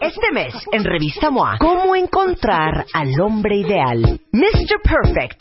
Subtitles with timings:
[0.00, 4.20] Este mes, en Revista MOA, ¿cómo encontrar al hombre ideal?
[4.30, 4.82] Mr.
[4.82, 5.40] Perfect,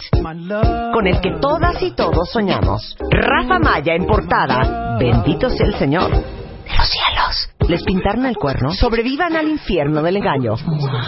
[0.94, 2.96] con el que todas y todos soñamos.
[3.10, 4.98] Rafa Maya en portada.
[4.98, 6.45] Bendito sea el Señor.
[6.78, 7.50] Los cielos.
[7.70, 8.72] Les pintaron el cuerno.
[8.72, 10.56] Sobrevivan al infierno del engaño.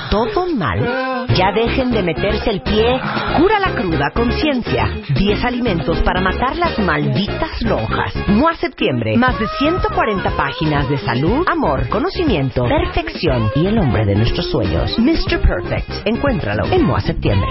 [0.10, 1.28] Todo mal.
[1.36, 3.00] Ya dejen de meterse el pie.
[3.38, 4.90] Cura la cruda conciencia.
[5.14, 8.14] 10 alimentos para matar las malditas lonjas.
[8.28, 9.18] MOA Septiembre.
[9.18, 14.98] Más de 140 páginas de salud, amor, conocimiento, perfección y el hombre de nuestros sueños.
[14.98, 15.40] Mr.
[15.42, 16.08] Perfect.
[16.08, 17.50] Encuéntralo en MOA Septiembre.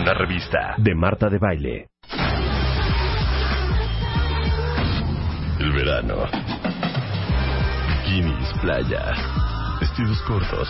[0.00, 1.88] Una revista de Marta de Baile.
[5.58, 6.61] El verano.
[8.12, 9.14] Bikinis, playa,
[9.80, 10.68] vestidos cortos.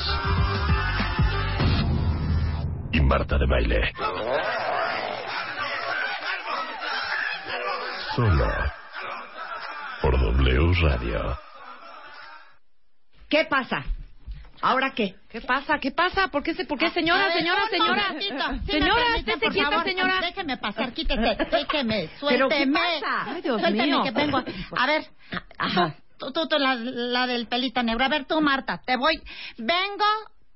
[2.92, 3.92] Y Marta de Baile.
[8.14, 8.46] Solo
[10.02, 11.36] por W Radio.
[13.28, 13.82] ¿Qué pasa?
[14.60, 15.16] ¿Ahora qué?
[15.28, 15.78] ¿Qué pasa?
[15.80, 16.28] ¿Qué pasa?
[16.28, 18.08] ¿Por qué, se, por qué señora, ver, señora, señora?
[18.64, 19.84] señora, estése por quieta, favor.
[19.84, 20.20] señora.
[20.20, 22.78] Déjeme pasar, quítese, déjeme, ¿Pero qué suélteme.
[23.00, 23.32] pasa?
[23.34, 24.02] Ay, Dios suélteme mío.
[24.04, 24.44] que vengo.
[24.76, 25.04] A ver,
[25.58, 25.94] Ajá.
[26.22, 28.04] Tú, tú, tú, la, la del pelito negro.
[28.04, 29.20] A ver, tú, Marta, te voy.
[29.58, 30.04] Vengo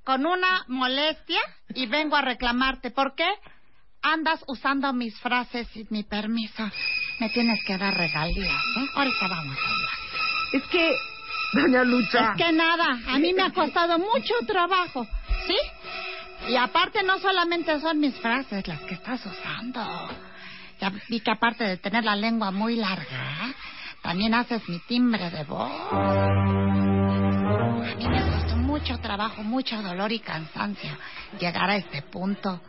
[0.05, 1.41] con una molestia
[1.75, 2.91] y vengo a reclamarte.
[2.91, 3.29] ¿Por qué?
[4.03, 6.71] Andas usando mis frases sin mi permiso.
[7.19, 8.87] Me tienes que dar regalías, ¿eh?
[8.95, 9.91] Ahorita vamos a hablar.
[10.53, 10.93] Es que,
[11.55, 12.31] doña Lucha...
[12.31, 15.05] Es que nada, a mí me ha costado mucho trabajo,
[15.47, 15.57] ¿sí?
[16.49, 19.83] Y aparte no solamente son mis frases las que estás usando.
[20.81, 23.55] Ya vi que aparte de tener la lengua muy larga,
[24.07, 25.69] también haces mi timbre de voz.
[25.91, 26.29] A
[27.99, 30.91] mí me costó mucho trabajo, mucho dolor y cansancio
[31.41, 32.61] llegar a este punto.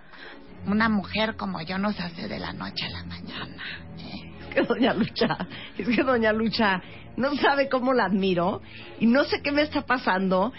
[0.66, 3.63] Una mujer como yo no se hace de la noche a la mañana.
[3.99, 4.33] ¿eh?
[4.39, 5.38] Es que doña Lucha,
[5.77, 6.81] es que doña Lucha
[7.17, 8.63] no sabe cómo la admiro
[8.99, 10.51] y no sé qué me está pasando.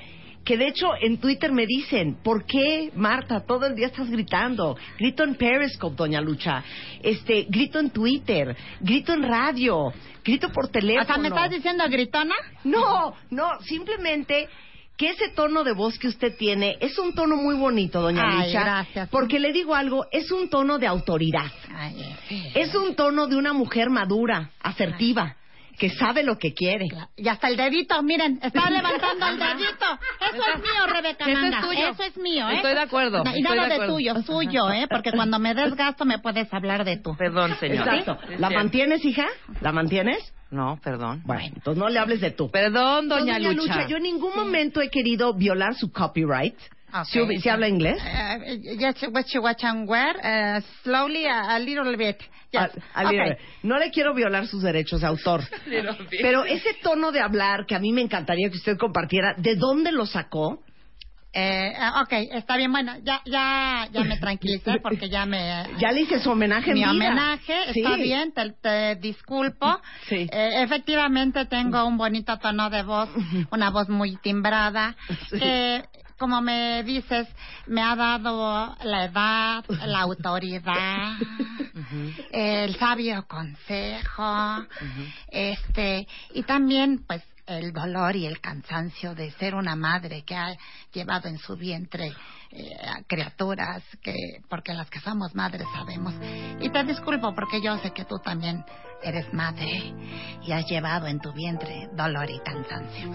[0.48, 4.78] Que de hecho en Twitter me dicen, ¿por qué Marta todo el día estás gritando?
[4.98, 6.64] Grito en Periscope, doña Lucha.
[7.02, 9.92] Este, grito en Twitter, grito en radio,
[10.24, 11.04] grito por teléfono.
[11.04, 12.34] Sea, ¿me estás diciendo gritona?
[12.64, 14.48] No, no, simplemente
[14.96, 18.46] que ese tono de voz que usted tiene es un tono muy bonito, doña Ay,
[18.46, 18.64] Lucha.
[18.64, 19.08] gracias.
[19.10, 21.52] Porque le digo algo, es un tono de autoridad.
[21.76, 22.42] Ay, sí.
[22.54, 25.36] Es un tono de una mujer madura, asertiva,
[25.78, 26.86] que sabe lo que quiere.
[27.16, 29.86] Y hasta el dedito, miren, está levantando el dedito.
[30.20, 31.88] Eso es mío, Rebeca Eso es tuyo.
[31.88, 32.56] Eso es mío, ¿eh?
[32.56, 34.86] Estoy de acuerdo, Y nada de de, tuyo, suyo, ¿eh?
[34.90, 37.16] Porque cuando me des gasto me puedes hablar de tú.
[37.16, 37.96] Perdón, señora.
[37.96, 38.18] Exacto.
[38.38, 39.26] ¿La mantienes, hija?
[39.60, 40.32] ¿La mantienes?
[40.50, 41.22] No, perdón.
[41.26, 42.50] Bueno, entonces no le hables de tú.
[42.50, 43.86] Perdón, No, doña, Lucha.
[43.86, 46.56] yo en ningún momento he querido violar su copyright.
[46.92, 47.04] Ok.
[47.04, 48.00] ¿Sí, ¿sí habla inglés?
[48.02, 52.16] Uh, yes, what you watch and wear, uh, slowly, a, a little bit.
[52.50, 52.62] Yes.
[52.94, 53.36] A- a- Okay.
[53.62, 55.42] No le quiero violar sus derechos de autor.
[56.22, 59.92] Pero ese tono de hablar que a mí me encantaría que usted compartiera, ¿de dónde
[59.92, 60.62] lo sacó?
[61.32, 65.64] Eh, ah, ok, está bien, bueno, ya, ya, ya me tranquilicé porque ya me...
[65.78, 66.90] Ya le hice su homenaje en mi vida.
[66.90, 69.80] homenaje, está bien, te, te disculpo.
[70.08, 70.26] Sí.
[70.32, 73.10] Eh, efectivamente tengo un bonito tono de voz,
[73.52, 74.96] una voz muy timbrada,
[75.30, 75.38] Sí.
[75.38, 75.84] que
[76.18, 77.28] como me dices,
[77.66, 81.12] me ha dado la edad, la autoridad,
[82.32, 84.66] el sabio consejo,
[85.30, 90.56] este, y también pues el dolor y el cansancio de ser una madre que ha
[90.92, 92.12] llevado en su vientre
[92.50, 92.76] eh,
[93.06, 94.14] criaturas que
[94.48, 96.14] porque las que somos madres sabemos.
[96.60, 98.64] Y te disculpo porque yo sé que tú también
[99.02, 99.94] eres madre
[100.42, 103.10] y has llevado en tu vientre dolor y cansancio.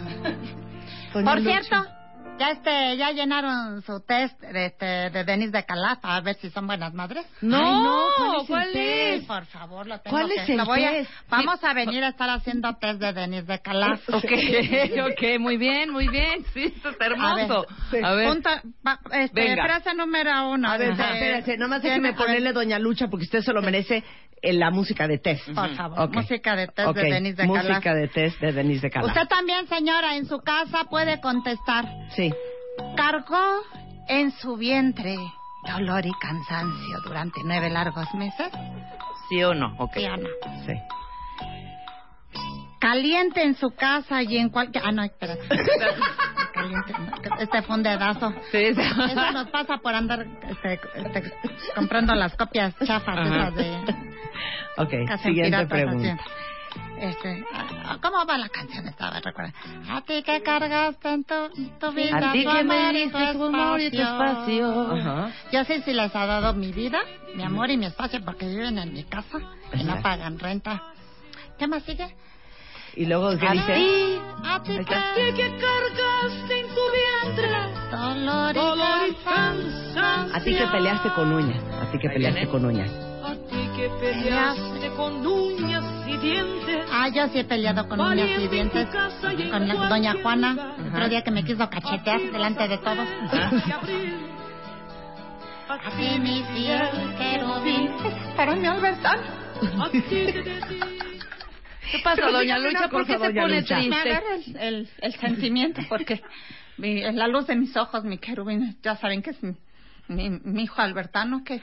[1.13, 2.02] Por cierto
[2.39, 6.49] ya este ya llenaron su test de, este, de Denis de Calafa a ver si
[6.49, 9.25] son buenas madres No, Ay, no, ¿cuál es ¿cuál es?
[9.25, 10.41] por favor, lo tengo ¿Cuál que...
[10.41, 11.11] es el lo voy a- test?
[11.29, 14.01] Vamos a venir a estar haciendo test de Denis de Calaf.
[14.09, 14.23] Ok,
[15.11, 16.43] ok, muy bien, muy bien.
[16.53, 17.65] Sí, esto está hermoso.
[18.03, 18.49] A ver, Punto,
[18.85, 19.63] va- este, Venga.
[19.63, 20.69] frase número uno.
[20.69, 24.03] A ver, espérate, nomás déjeme a ponerle Doña Lucha porque usted se lo merece
[24.41, 25.47] en la música de test.
[25.53, 26.15] Por favor, Ok.
[26.15, 27.67] música de test Ok, de Denis de Calaf.
[27.69, 29.07] Música de test de Denis de Calaf.
[29.09, 31.85] Usted también, señora, en su casa puede contestar.
[32.15, 32.33] Sí.
[32.95, 33.61] ¿Cargó
[34.07, 35.15] en su vientre
[35.67, 38.51] dolor y cansancio durante nueve largos meses?
[39.29, 39.75] ¿Sí o no?
[39.79, 39.93] Ok.
[39.95, 40.27] Sí o no.
[40.65, 40.73] Sí.
[42.79, 44.83] Caliente en su casa y en cualquier...
[44.85, 45.35] Ah, no, espera.
[46.53, 46.93] Caliente,
[47.39, 48.31] este fue un dedazo.
[48.51, 48.81] sí, sí.
[48.81, 51.33] Eso nos pasa por andar este, este,
[51.75, 53.77] comprando las copias chafas esas de
[54.77, 56.13] Ok, siguiente pregunta.
[56.13, 56.21] así.
[56.99, 58.87] Este, ah, ¿Cómo va la canción?
[58.87, 59.53] Estaba, recuerda.
[59.89, 61.35] A ti que cargaste en tu,
[61.79, 64.91] tu vida A ti tu que me amor y diste tu amor y tu espacio.
[64.93, 65.31] Ajá.
[65.51, 66.99] Yo sí, sí les ha dado mi vida,
[67.35, 69.39] mi amor y mi espacio porque viven en mi casa
[69.73, 70.81] y no pagan renta.
[71.57, 72.15] ¿Qué más sigue?
[72.95, 73.73] Y luego, ¿qué a dice?
[73.73, 80.35] ti, a ti que, que cargaste en tu vientre dolor y cansancio.
[80.35, 81.63] A ti que peleaste con uñas.
[81.81, 82.91] A ti que peleaste con uñas.
[83.23, 85.72] A ti que peleaste con uñas y
[86.23, 86.85] dientes.
[86.91, 88.87] Ah, yo sí he peleado con uñas y dientes
[89.51, 90.75] con la doña Juana.
[90.79, 93.07] El otro día que me quiso cachetear delante de todos.
[95.69, 96.81] A ti mi fiel
[97.17, 97.89] querubín.
[98.35, 99.19] Para mi Albertán.
[101.91, 102.89] ¿Qué pasa, doña Lucha?
[102.89, 103.77] ¿Por qué se pone Lucha.
[103.77, 104.09] Me triste?
[104.09, 106.21] agarra el, el, el sentimiento porque
[106.77, 109.55] mi- en la luz de mis ojos, mi querubín, ya saben que es mi,
[110.07, 111.61] mi, mi hijo Albertano, que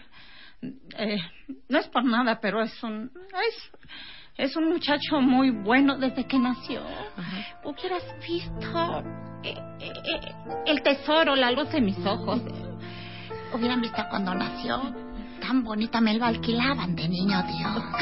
[0.63, 1.19] eh,
[1.69, 3.11] no es por nada, pero es un
[3.49, 3.71] es,
[4.41, 6.83] es un muchacho muy bueno desde que nació.
[7.65, 9.03] Hubieras visto
[9.43, 10.35] eh, eh, eh,
[10.67, 12.41] el tesoro, la luz de mis ojos.
[13.53, 14.81] Hubieran visto cuando nació.
[15.41, 17.85] Tan bonita me lo alquilaban de niño Dios.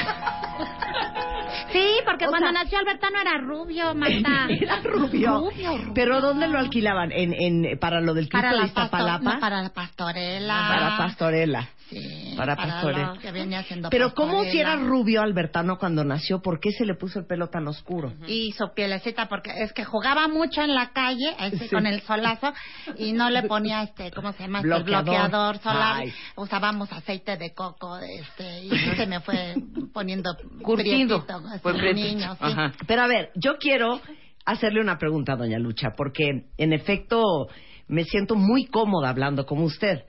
[1.72, 4.46] Sí, porque O cuando sea- nació Albertano era rubio, Marta.
[4.48, 5.38] Era rubio.
[5.40, 5.92] Rubio, rubio.
[5.94, 7.10] ¿Pero dónde lo alquilaban?
[7.12, 9.34] ¿En, en, ¿Para lo del Cristo para de la, Iztapalapa?
[9.34, 10.66] no, para la pastorela.
[10.68, 11.68] Para Pastorela.
[11.88, 13.14] Sí, para Pastorela.
[13.14, 16.42] lo que venía haciendo Pero ¿cómo si era rubio Albertano cuando nació?
[16.42, 18.12] ¿Por qué se le puso el pelo tan oscuro?
[18.26, 21.74] Y su pielecita, porque es que jugaba mucho en la calle este, Sí.
[21.74, 22.52] con el solazo
[22.98, 24.58] y no le ponía, este, ¿cómo se llama?
[24.58, 25.04] Este, el Bloqueador.
[25.04, 26.00] bloqueador solar.
[26.02, 26.12] Ay.
[26.36, 29.54] Usábamos aceite de coco este, y se me fue
[29.94, 30.30] poniendo
[30.62, 31.24] Curtido.
[31.54, 32.54] este, niño, sí.
[32.86, 34.00] Pero a ver, yo quiero
[34.44, 37.48] hacerle una pregunta Doña Lucha, porque en efecto
[37.86, 40.04] me siento muy cómoda hablando como usted.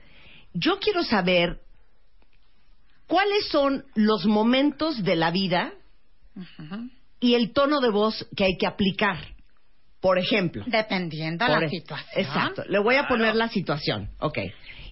[0.52, 1.60] Yo quiero saber
[3.10, 5.72] cuáles son los momentos de la vida
[7.18, 9.18] y el tono de voz que hay que aplicar.
[10.00, 10.64] Por ejemplo.
[10.66, 12.24] Dependiendo de Por la e- situación.
[12.24, 12.62] Exacto.
[12.68, 14.08] Le voy a poner la situación.
[14.20, 14.38] Ok.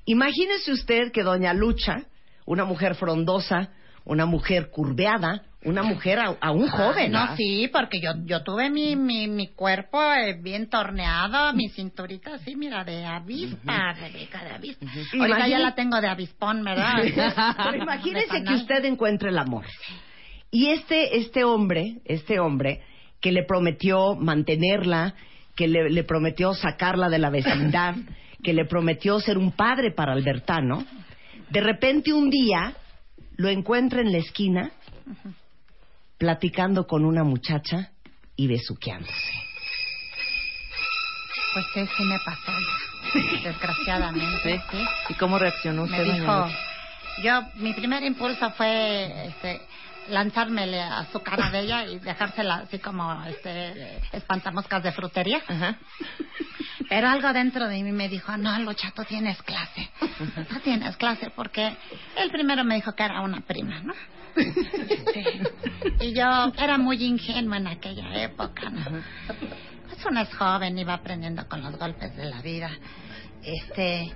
[0.04, 2.02] Imagínese usted que Doña Lucha,
[2.44, 3.70] una mujer frondosa,
[4.08, 7.12] una mujer curveada, una mujer a- aún joven.
[7.12, 7.34] No, ¿ah?
[7.36, 12.56] sí, porque yo, yo tuve mi, mi, mi cuerpo eh, bien torneado, mi cinturita así,
[12.56, 14.86] mira, de avispa, Rebeca, de avispa.
[14.86, 16.94] Ahorita Imagine- ya la tengo de avispón, ¿verdad?
[17.56, 19.64] Pero imagínese que usted encuentre el amor.
[20.50, 22.80] Y este, este hombre, este hombre
[23.20, 25.14] que le prometió mantenerla,
[25.56, 27.94] que le, le prometió sacarla de la vecindad,
[28.42, 30.84] que le prometió ser un padre para Albertano,
[31.50, 32.74] de repente un día
[33.38, 34.72] lo encuentra en la esquina
[36.18, 37.92] platicando con una muchacha
[38.36, 39.32] y besuqueándose.
[41.54, 42.52] Pues sí, sí me pasó,
[43.44, 44.60] desgraciadamente.
[44.70, 44.78] ¿sí?
[45.08, 46.48] ¿Y cómo reaccionó Me usted, doña dijo,
[47.22, 49.60] yo, mi primer impulso fue este,
[50.10, 55.40] lanzármele a su cara de ella y dejársela así como este, espantamoscas de frutería.
[55.46, 55.78] Ajá.
[56.88, 59.90] Pero algo dentro de mí me dijo, no, Lucha, tú tienes clase.
[60.48, 61.76] Tú tienes clase porque
[62.16, 63.94] el primero me dijo que era una prima, ¿no?
[64.34, 65.24] Sí.
[66.00, 68.84] Y yo era muy ingenua en aquella época, ¿no?
[69.86, 72.70] Pues uno es joven va aprendiendo con los golpes de la vida.
[73.42, 74.12] Este,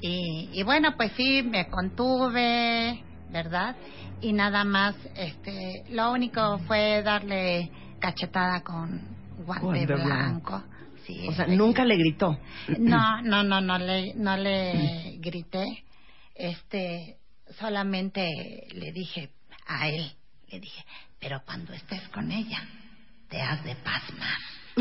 [0.00, 3.02] y, y bueno, pues sí, me contuve,
[3.32, 3.74] ¿verdad?
[4.20, 9.00] Y nada más, este, lo único fue darle cachetada con
[9.44, 10.06] guante, Guante blanco.
[10.06, 10.64] blanco.
[11.06, 12.38] Sí, O sea, este, nunca le gritó.
[12.78, 15.84] no, no, no, no le, no le grité.
[16.34, 17.16] Este,
[17.58, 18.28] solamente
[18.74, 19.30] le dije
[19.66, 20.12] a él,
[20.50, 20.84] le dije,
[21.18, 22.62] pero cuando estés con ella,
[23.28, 24.36] te has de pasmar.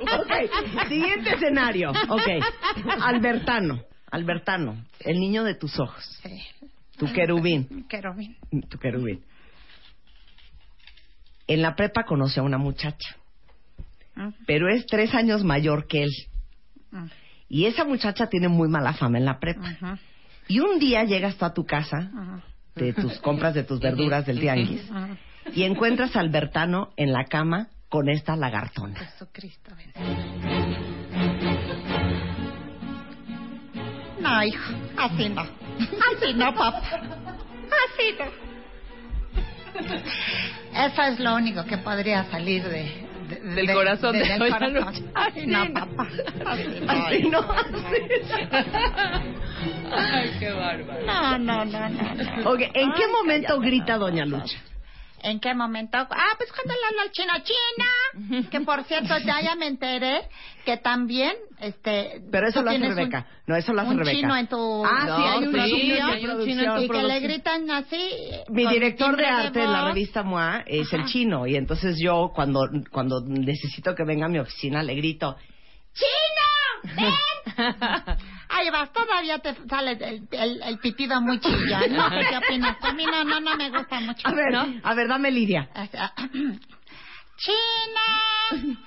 [0.00, 1.90] ok, siguiente escenario.
[2.08, 2.28] Ok,
[3.02, 6.40] Albertano, Albertano, el niño de tus ojos, Sí.
[6.96, 8.36] tu querubín, Querubín.
[8.68, 9.22] tu querubín.
[11.46, 13.16] En la prepa conoce a una muchacha,
[14.16, 16.10] Mm, pero es tres años mayor que él.
[16.90, 17.06] mm,
[17.48, 19.98] Y esa muchacha tiene muy mala fama en la prepa.
[20.46, 22.10] Y un día llegas tú a tu casa,
[22.76, 23.80] de tus compras de tus
[24.14, 24.88] verduras del tianguis,
[25.54, 28.94] y encuentras a Albertano en la cama con esta lagartona.
[29.00, 29.72] Jesucristo
[34.20, 35.42] No, hijo, así no.
[35.42, 36.82] Así no, papá.
[36.90, 38.50] Así no.
[40.86, 43.08] Eso es lo único que podría salir de...
[43.28, 44.74] de- Del de- corazón de Doña corazón.
[44.74, 45.00] Lucha.
[45.14, 45.72] Así no, no.
[45.74, 46.06] papá.
[46.46, 46.92] Así no.
[46.92, 47.74] Así no, así.
[49.92, 51.06] Ay, qué bárbaro.
[51.06, 52.14] No, no, no, no.
[52.14, 52.50] no.
[52.50, 54.24] Ok, ¿en qué momento grita Doña.
[54.26, 54.58] Lucha?
[55.22, 55.98] ¿En qué momento?
[55.98, 58.48] Ah, pues cuando le al chino china.
[58.50, 60.22] Que por cierto, ya, ya me enteré
[60.64, 62.22] que también, este.
[62.30, 63.18] Pero eso lo hace Rebeca.
[63.18, 64.16] un- No, eso lo hace un Rebeca.
[64.16, 64.84] chino en tu.
[64.84, 67.70] Ah, sí, hay un sí, chino hay un chino en tu Y que le gritan
[67.70, 68.10] así.
[68.48, 72.68] Mi director de arte en la revista MOA es el chino y entonces yo cuando
[72.90, 75.36] cuando necesito que venga a mi oficina le grito
[75.92, 76.94] ¡Chino!
[76.96, 78.16] ¡Ven!
[78.52, 81.92] Ahí vas, todavía te sale el, el, el pitido muy chillón.
[81.96, 82.10] ¿no?
[82.30, 82.76] ¿Qué opinas?
[82.82, 84.26] A mí no, no, no me gusta mucho.
[84.28, 84.80] a ver ¿no?
[84.82, 85.68] a ver dame Lidia
[87.36, 88.78] ¡Chino!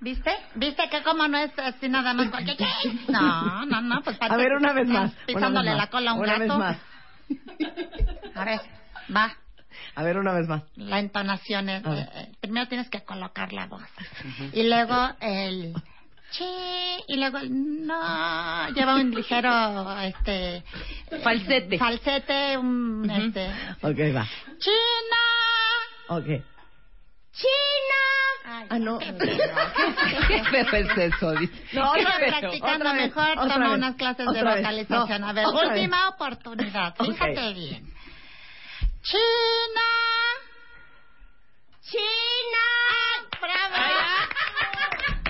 [0.00, 0.30] ¿Viste?
[0.54, 2.28] ¿Viste que como no es así nada más?
[2.30, 2.56] cualquier-
[3.08, 5.12] No, no, no, pues A ver, una vez más.
[5.12, 6.58] una Pisándole vez la cola a un Una gato.
[6.58, 6.76] vez más.
[8.36, 8.60] A ver,
[9.14, 9.36] va.
[9.96, 10.62] A ver, una vez más.
[10.76, 11.84] La entonación es...
[11.84, 13.82] Eh, eh, primero tienes que colocar la voz.
[14.52, 15.74] Y luego el...
[16.30, 16.44] Chi,
[17.08, 20.62] y luego no, lleva un ligero, este...
[21.22, 21.78] Falsete.
[21.78, 23.46] Falsete, un, este...
[23.82, 24.26] Ok, va.
[24.58, 25.24] ¡China!
[26.08, 26.26] Ok.
[27.32, 28.04] ¡China!
[28.44, 28.98] Ay, Ah, no.
[28.98, 29.38] qué feo.
[30.28, 31.32] ¿Qué feo es eso?
[31.72, 35.20] No, otra vez, practicando otra mejor, otra toma vez, unas clases de vocalización.
[35.22, 35.72] No, a ver, otra vez.
[35.78, 36.94] última oportunidad.
[36.96, 37.92] Fíjate bien.
[39.02, 39.88] China.
[41.82, 42.64] China.
[43.40, 43.74] ¡Bravo!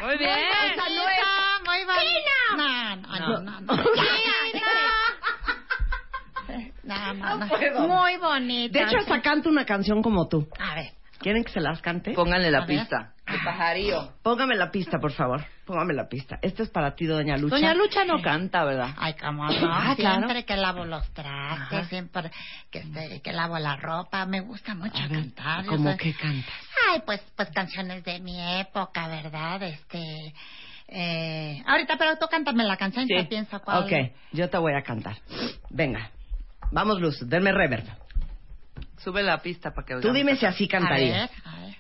[0.08, 0.30] Muy bien.
[0.38, 2.30] Muy bonita, muy bonita.
[2.56, 3.76] No, no, no, no.
[6.82, 7.48] No, no, no.
[7.48, 7.86] puedo.
[7.86, 8.78] Muy bonita.
[8.78, 10.48] De hecho, hasta canto una canción como tú.
[10.58, 10.92] A ver.
[11.18, 12.12] ¿Quieren que se las cante?
[12.12, 12.78] Pónganle la A ver.
[12.78, 13.12] pista.
[14.22, 15.44] Póngame la pista, por favor.
[15.64, 16.38] Póngame la pista.
[16.42, 17.56] Esto es para ti, Doña Lucha.
[17.56, 18.94] Doña Lucha no canta, ¿verdad?
[18.96, 19.72] Ay, cómo no.
[19.72, 20.16] Ah, claro.
[20.16, 21.88] siempre que lavo los trastes, Ajá.
[21.88, 22.30] siempre
[22.70, 25.66] que, este, que lavo la ropa, me gusta mucho A ver, cantar.
[25.66, 26.54] ¿Cómo que cantas?
[26.90, 29.62] Ay, pues, pues canciones de mi época, ¿verdad?
[29.62, 30.34] Este,
[30.88, 33.84] eh, ahorita, pero tú cántame la canción y yo pienso cuál.
[33.84, 33.92] Ok,
[34.32, 35.16] yo te voy a cantar.
[35.70, 36.10] Venga.
[36.72, 37.84] Vamos, Luz, denme reverb.
[38.98, 41.12] Sube la pista para que Tú dime si así A cantaría.
[41.12, 41.76] ver, a ver.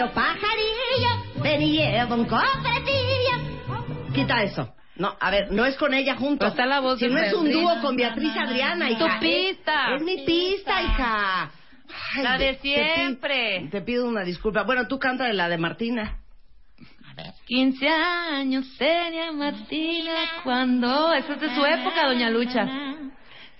[0.00, 4.12] Pajarillo, pajarillo, ven y lleva un cofretillo.
[4.14, 4.74] Quita eso.
[4.96, 6.46] No, a ver, no es con ella junto.
[6.46, 9.18] Está la voz Si no es un dúo con Beatriz Adriana, Tu hija.
[9.20, 9.94] pista.
[9.96, 11.50] Es mi pista, hija.
[12.16, 13.68] Ay, La de te- te pi- siempre.
[13.70, 14.62] Te, pido una disculpa.
[14.62, 16.18] Bueno, tú canta de la de Martina.
[17.10, 17.32] a ver.
[17.46, 21.12] 15 años tenía Martina cuando...
[21.12, 22.66] Eso es de su época, Doña Lucha.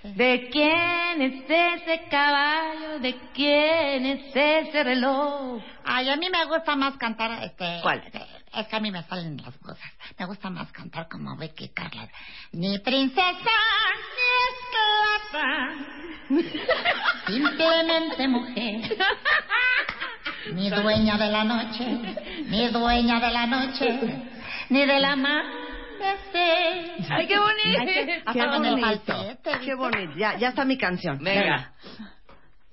[0.03, 2.99] ¿De quién es ese caballo?
[2.99, 5.63] ¿De quién es ese reloj?
[5.85, 7.79] Ay, a mí me gusta más cantar, este...
[7.83, 8.03] ¿Cuál?
[8.05, 8.21] este,
[8.53, 9.93] Es que a mí me salen las cosas.
[10.19, 12.09] Me gusta más cantar como Becky Carla.
[12.51, 13.57] Ni princesa,
[14.19, 15.73] ni esclava.
[17.29, 18.97] Simplemente mujer.
[20.53, 21.87] Ni dueña de la noche,
[22.47, 24.01] ni dueña de la noche,
[24.69, 25.15] ni de la
[27.11, 28.33] ¡Ay, qué bonito!
[28.33, 29.15] Qué bonito.
[29.65, 30.13] Qué bonito.
[30.17, 31.19] Ya, ya está mi canción.
[31.23, 31.73] Venga.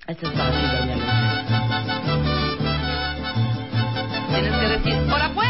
[0.08, 0.52] Esta es para.
[4.30, 5.50] Tienes que decir, ¡Hora pues!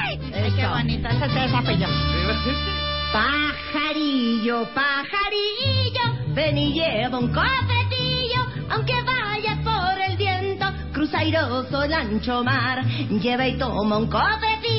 [0.00, 1.08] Ay, qué bonito.
[1.08, 1.52] Ese es.
[3.12, 10.64] Pajarillo, pajarillo, ven y lleva un cofretillo, aunque vaya por el viento,
[10.94, 14.71] cruza airoso el ancho mar, lleva y toma un cofrecito,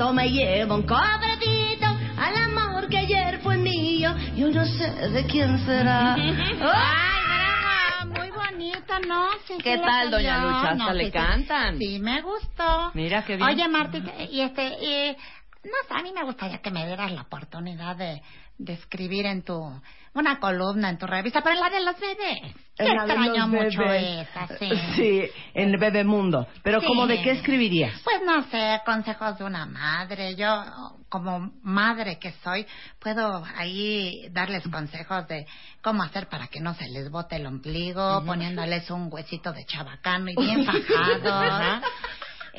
[0.00, 5.58] y lleva un cofrecito, al amor que ayer fue mío, yo no sé de quién
[5.66, 6.14] será.
[8.14, 9.26] Ay, bonita, ¿no?
[9.46, 10.38] Sí, ¿Qué sí tal, doña.
[10.38, 10.70] Lucha?
[10.70, 11.10] Hasta No, le sí.
[11.12, 11.76] cantan.
[11.78, 12.92] Sí, me gustó.
[12.94, 13.46] Mira qué bien.
[13.46, 13.98] Oye, Marta,
[14.30, 15.16] y este, y,
[15.64, 18.22] no sé, a mí me gustaría que me dieras la oportunidad de,
[18.56, 19.70] de escribir en tu,
[20.14, 22.54] una columna en tu revista, pero en la de los bebés.
[22.76, 24.26] Te extraño mucho bebés.
[24.28, 24.70] esa, sí.
[24.96, 25.22] Sí,
[25.54, 26.46] en Bebemundo.
[26.62, 26.86] Pero Sí.
[26.86, 28.00] ¿cómo de qué escribirías?
[28.02, 30.34] Pues no sé, consejos de una madre.
[30.34, 30.64] Yo,
[31.08, 32.66] como madre que soy,
[32.98, 35.46] puedo ahí darles consejos de
[35.82, 40.26] cómo hacer para que no se les bote el ombligo, poniéndoles un huesito de chabacano
[40.30, 41.82] y bien fajado.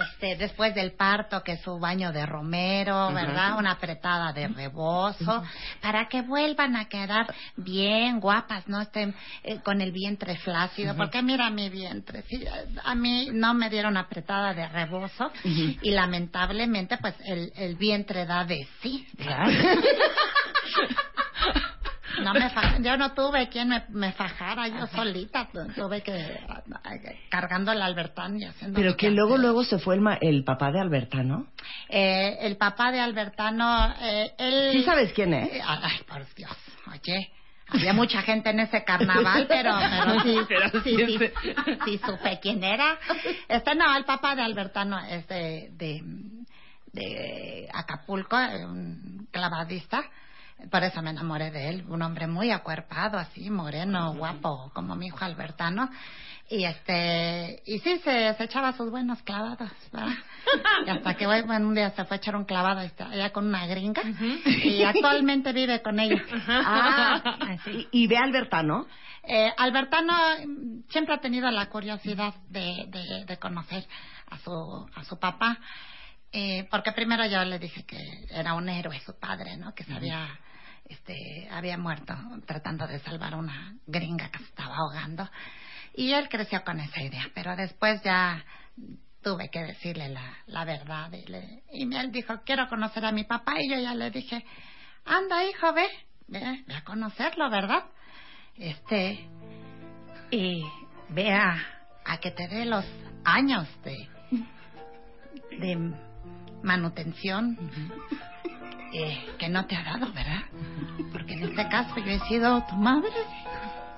[0.02, 3.58] Este, después del parto, que es su baño de romero, ¿verdad?
[3.58, 5.44] Una apretada de rebozo,
[5.82, 11.22] para que vuelvan a quedar bien guapas, no estén eh, con el vientre flácido, porque
[11.22, 12.44] mira mi vientre, sí,
[12.84, 18.44] a mí no me dieron apretada de rebozo y lamentablemente pues el, el vientre da
[18.44, 19.08] de sí.
[22.24, 26.40] No me fa- yo no tuve quien me, me fajara, yo solita tu- tuve que
[27.30, 30.72] cargando el Albertán y haciendo Pero que luego, luego se fue el, ma- el papá
[30.72, 31.48] de Albertano.
[31.90, 34.70] Eh, el papá de Albertano, eh, él...
[34.74, 35.54] ¿Sí sabes quién es?
[35.54, 36.52] Eh, Ay, por Dios,
[36.92, 37.32] oye,
[37.70, 40.98] había mucha gente en ese carnaval, pero, pero sí, Pero sí,
[41.86, 42.98] sí, supe quién era.
[43.48, 46.02] Este, no, el papá de Albertano es de, de,
[46.94, 50.04] de Acapulco, un clavadista.
[50.70, 55.08] Por eso me enamoré de él, un hombre muy acuerpado, así, moreno, guapo, como mi
[55.08, 55.90] hijo Albertano.
[56.50, 60.14] Y este, y sí, se, se echaba sus buenos clavados, ¿verdad?
[60.86, 63.48] Y hasta que bueno, un día se fue a echar un clavado este, allá con
[63.48, 64.02] una gringa.
[64.46, 66.22] Y actualmente vive con ella.
[66.50, 68.86] Ah, y, y ve a Albertano.
[69.24, 70.14] Eh, Albertano
[70.90, 73.88] siempre ha tenido la curiosidad de, de, de conocer
[74.30, 75.58] a su, a su papá,
[76.34, 78.00] eh, porque primero yo le dije que
[78.30, 79.74] era un héroe su padre, ¿no?
[79.74, 80.28] Que sabía
[80.92, 82.14] este, había muerto
[82.46, 85.30] tratando de salvar a una gringa que se estaba ahogando.
[85.94, 88.44] Y él creció con esa idea, pero después ya
[89.22, 90.10] tuve que decirle
[90.46, 91.12] la, verdad.
[91.14, 93.54] Y, le- y él dijo, quiero conocer a mi papá.
[93.62, 94.44] Y yo ya le dije,
[95.06, 95.88] anda, hijo, ve,
[96.28, 97.84] ve, ve a conocerlo, ¿verdad?
[98.58, 99.28] Este,
[100.32, 100.64] y
[101.10, 101.58] vea
[102.06, 102.86] a que te dé los
[103.24, 104.08] años de,
[105.60, 105.94] de
[106.64, 107.58] manutención
[108.94, 110.44] eh, que no te ha dado, ¿verdad?
[111.12, 113.12] Porque en este caso yo he sido tu madre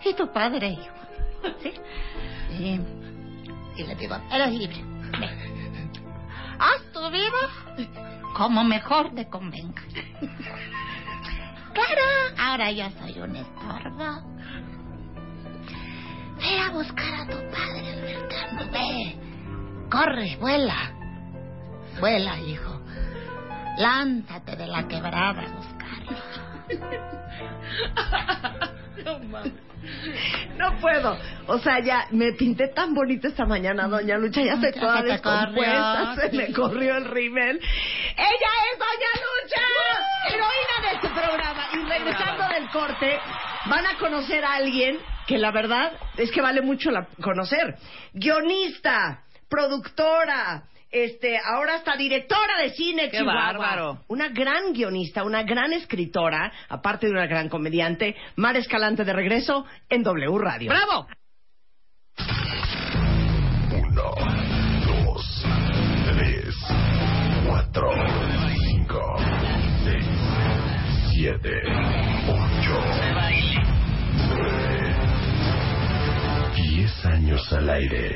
[0.06, 0.96] y tu padre, hijo.
[1.62, 1.74] ¿Sí?
[3.78, 4.84] Y, le digo, eres libre.
[6.60, 7.92] Haz tu vida
[8.36, 9.82] como mejor te convenga.
[11.74, 14.34] Claro, ahora yo soy un estorbo.
[16.38, 19.18] Ve a buscar a tu padre, Albertano, ve.
[19.90, 20.92] Corre, vuela.
[22.00, 22.73] Vuela, hijo.
[23.78, 26.18] Lánzate de la quebrada a buscarlo.
[30.58, 31.18] No puedo.
[31.48, 35.12] O sea, ya me pinté tan bonito esta mañana, doña Lucha, ya toda se te
[35.12, 37.58] descompuesta, se me corrió el rímel.
[37.58, 39.62] ¡Ella es doña Lucha!
[40.30, 41.68] Heroína de este programa.
[41.74, 43.20] Y regresando del corte,
[43.66, 47.76] van a conocer a alguien que la verdad es que vale mucho la conocer.
[48.14, 53.44] Guionista, productora, este, ahora hasta directora de cine, ¡Qué Chihuahua.
[53.44, 54.00] bárbaro!
[54.08, 59.66] Una gran guionista, una gran escritora, aparte de una gran comediante, Mar Escalante de regreso
[59.90, 60.70] en W Radio.
[60.70, 61.08] ¡Bravo!
[63.76, 64.12] Uno,
[64.86, 65.46] dos,
[66.16, 66.56] tres,
[67.48, 67.90] cuatro,
[68.70, 69.16] cinco,
[69.84, 70.06] seis,
[71.12, 71.52] siete,
[72.28, 72.80] ocho,
[74.30, 74.96] nueve,
[76.56, 78.16] diez años al aire.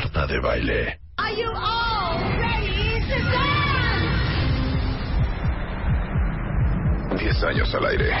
[0.00, 0.98] Marta de Baile.
[1.18, 4.40] Are you all ready to dance?
[7.18, 8.16] Diez años al aire.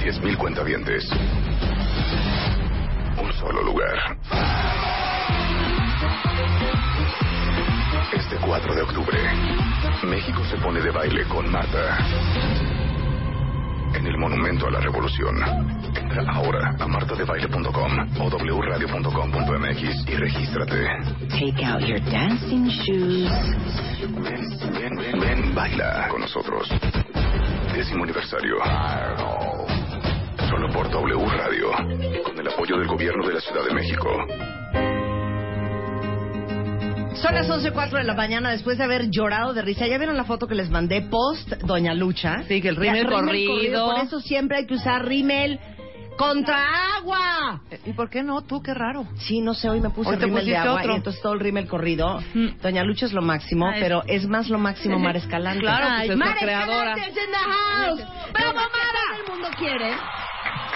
[0.00, 1.04] Diez mil cuentavientes.
[3.22, 4.16] Un solo lugar.
[8.14, 9.18] Este 4 de octubre,
[10.04, 11.98] México se pone de baile con Marta.
[13.94, 15.36] En el Monumento a la Revolución.
[15.96, 20.88] Entra ahora a martadebaile.com o wradio.com.mx y regístrate.
[21.30, 23.30] Take out your dancing shoes.
[24.22, 26.68] Ven, ven, ven, ven, baila con nosotros.
[27.74, 28.56] Décimo aniversario.
[30.48, 31.70] Solo por W Radio.
[32.24, 34.63] Con el apoyo del gobierno de la Ciudad de México.
[37.24, 39.86] Son las 11.04 de la mañana después de haber llorado de risa.
[39.86, 42.42] ¿Ya vieron la foto que les mandé post Doña Lucha?
[42.46, 43.86] Sí, que el rímel corrido.
[43.94, 45.58] Por eso siempre hay que usar rímel
[46.18, 47.62] contra agua.
[47.86, 48.42] ¿Y por qué no?
[48.42, 49.06] Tú, qué raro.
[49.16, 50.92] Sí, no sé, hoy me puse Hoy rímel de agua otro.
[50.92, 52.20] y entonces todo el rímel corrido.
[52.34, 52.60] Mm.
[52.60, 55.60] Doña Lucha es lo máximo, es- pero es más lo máximo Mar Escalante.
[55.60, 56.92] Claro, pues es la Mar creadora.
[56.92, 58.00] Escalante is in the house.
[58.34, 59.94] Todo el mundo quiere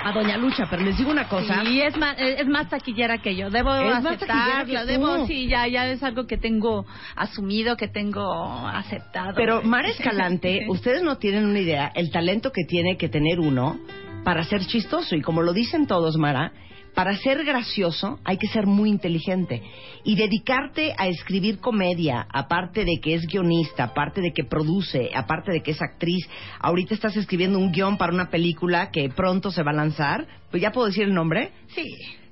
[0.04, 1.62] a Doña Lucha, pero les digo una cosa.
[1.64, 3.50] Sí, es más, es más taquillera que yo.
[3.50, 4.86] Debo Es aceptarlo.
[4.86, 8.32] Debo, sí, ya, ya es algo que tengo asumido, que tengo
[8.66, 9.32] aceptado.
[9.34, 13.78] Pero Mar Escalante, ustedes no tienen una idea el talento que tiene que tener uno
[14.24, 15.16] para ser chistoso.
[15.16, 16.52] Y como lo dicen todos, Mara,
[16.98, 19.62] para ser gracioso hay que ser muy inteligente.
[20.02, 25.52] Y dedicarte a escribir comedia, aparte de que es guionista, aparte de que produce, aparte
[25.52, 26.28] de que es actriz.
[26.58, 30.26] Ahorita estás escribiendo un guion para una película que pronto se va a lanzar.
[30.50, 31.52] Pues ya puedo decir el nombre.
[31.68, 31.84] Sí.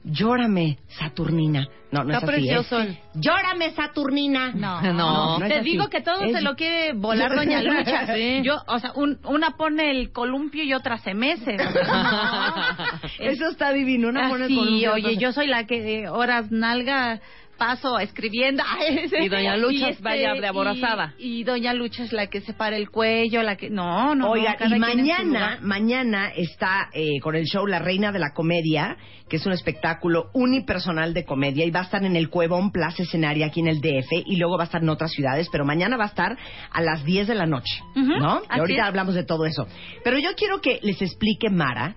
[0.08, 1.66] Llórame, Saturnina.
[1.90, 4.52] No, no Está es así, precioso el- Llórame, Saturnina.
[4.52, 8.06] No, No, no es Te digo que todo Es- se lo quiere volar Doña Lucha.
[8.14, 8.40] Sí.
[8.44, 11.56] Yo, o sea, un- una pone el columpio y otra se mece.
[13.18, 14.08] Eso está divino.
[14.08, 17.20] Una pone Así, con un- oye, yo soy la que eh, horas nalga
[17.56, 18.62] paso escribiendo.
[19.20, 21.14] Y Doña Lucha este, vaya de aborazada.
[21.18, 23.70] Y, y Doña Lucha es la que se para el cuello, la que...
[23.70, 28.18] No, no, Oiga, no, y mañana, mañana está eh, con el show La Reina de
[28.18, 28.96] la Comedia,
[29.28, 33.02] que es un espectáculo unipersonal de comedia y va a estar en el Cuevón Plaza
[33.02, 35.96] Escenaria aquí en el DF y luego va a estar en otras ciudades, pero mañana
[35.96, 36.36] va a estar
[36.70, 38.42] a las 10 de la noche, ¿no?
[38.42, 38.88] Y ahorita es.
[38.88, 39.66] hablamos de todo eso.
[40.04, 41.96] Pero yo quiero que les explique, Mara,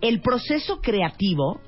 [0.00, 1.60] el proceso creativo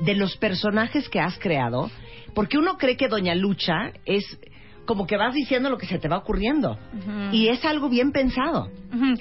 [0.00, 1.90] de los personajes que has creado,
[2.34, 4.38] porque uno cree que Doña Lucha es
[4.84, 6.76] como que vas diciendo lo que se te va ocurriendo.
[7.30, 8.68] Y es algo bien pensado.
[8.92, 9.14] Ujú.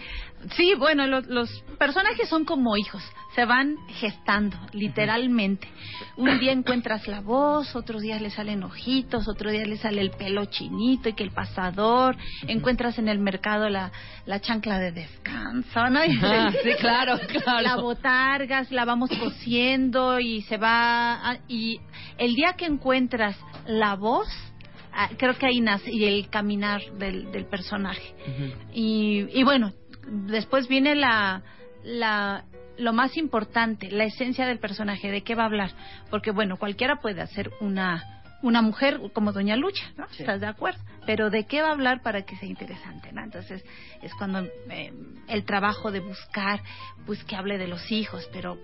[0.55, 3.03] Sí, bueno, los, los personajes son como hijos,
[3.35, 5.67] se van gestando, literalmente.
[6.17, 10.11] Un día encuentras la voz, otros días le salen ojitos, otro día le sale el
[10.11, 13.91] pelo chinito y que el pasador, encuentras en el mercado la,
[14.25, 15.99] la chancla de descanso, ¿no?
[16.23, 17.61] Ah, sí, claro, claro.
[17.61, 21.29] La botargas, la vamos cosiendo y se va...
[21.31, 21.79] a- y
[22.17, 24.27] el día que encuentras la voz,
[24.93, 28.13] ah, creo que ahí nace y el caminar del, del personaje.
[28.73, 29.73] y, y bueno,
[30.11, 31.41] después viene la,
[31.83, 32.43] la,
[32.77, 35.71] lo más importante, la esencia del personaje, de qué va a hablar.
[36.09, 40.05] Porque bueno, cualquiera puede hacer una una mujer como Doña Lucha, ¿no?
[40.17, 40.79] ¿Estás de acuerdo?
[41.05, 43.23] Pero ¿de qué va a hablar para que sea interesante, ¿no?
[43.23, 43.63] Entonces
[44.01, 44.91] es cuando eh,
[45.27, 46.61] el trabajo de buscar,
[47.05, 48.57] pues que hable de los hijos, pero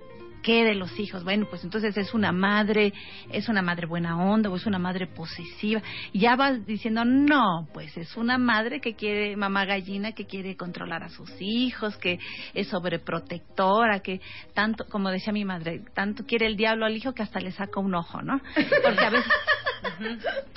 [0.44, 1.24] ¿qué de los hijos?
[1.24, 2.94] Bueno, pues entonces es una madre,
[3.32, 5.82] es una madre buena onda o es una madre posesiva.
[6.14, 10.56] Y ya vas diciendo, no, pues es una madre que quiere, mamá gallina, que quiere
[10.56, 12.20] controlar a sus hijos, que
[12.54, 14.22] es sobreprotectora, que
[14.54, 17.80] tanto, como decía mi madre, tanto quiere el diablo al hijo que hasta le saca
[17.80, 18.40] un ojo, ¿no?
[18.84, 19.32] Porque a veces...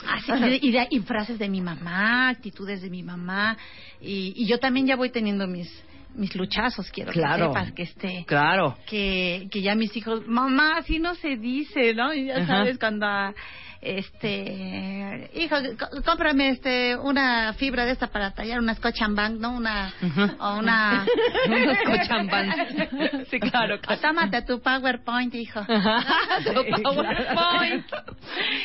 [0.09, 3.57] Así, y, de- y frases de mi mamá, actitudes de mi mamá.
[4.01, 5.71] Y, y yo también ya voy teniendo mis
[6.15, 7.53] mis luchazos, quiero Claro.
[7.53, 8.77] que sepas que este Claro.
[8.87, 12.13] que, que ya mis hijos, mamá, así no se dice, ¿no?
[12.15, 12.47] Y ya Ajá.
[12.47, 13.35] sabes cuando ah,
[13.83, 15.57] este, hijo,
[16.05, 19.53] cómprame este una fibra de esta para tallar una scotch and bang, ¿no?
[19.57, 19.93] Una
[20.39, 21.07] o una
[21.47, 22.57] Unos cochambans.
[23.31, 24.01] Sí, claro, claro.
[24.01, 25.61] tómate tu PowerPoint, hijo.
[26.45, 27.87] Tu PowerPoint.